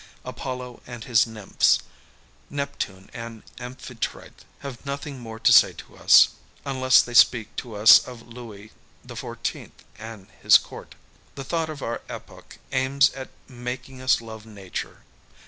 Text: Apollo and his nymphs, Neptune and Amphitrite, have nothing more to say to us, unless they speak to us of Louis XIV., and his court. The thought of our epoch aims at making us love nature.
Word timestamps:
Apollo 0.25 0.81
and 0.87 1.03
his 1.03 1.27
nymphs, 1.27 1.77
Neptune 2.49 3.11
and 3.13 3.43
Amphitrite, 3.59 4.45
have 4.61 4.83
nothing 4.83 5.19
more 5.19 5.39
to 5.39 5.53
say 5.53 5.73
to 5.73 5.95
us, 5.95 6.29
unless 6.65 7.03
they 7.03 7.13
speak 7.13 7.55
to 7.57 7.75
us 7.75 7.99
of 8.07 8.23
Louis 8.23 8.71
XIV., 9.05 9.69
and 9.99 10.25
his 10.41 10.57
court. 10.57 10.95
The 11.35 11.43
thought 11.43 11.69
of 11.69 11.83
our 11.83 12.01
epoch 12.09 12.57
aims 12.71 13.11
at 13.11 13.29
making 13.47 14.01
us 14.01 14.21
love 14.21 14.43
nature. 14.43 15.03